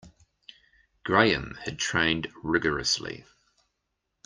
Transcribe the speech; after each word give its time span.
Graham 1.03 1.59
had 1.65 1.77
trained 1.77 2.25
rigourously. 2.41 3.23